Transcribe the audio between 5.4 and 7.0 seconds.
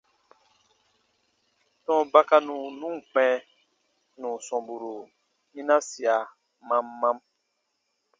yinasia mam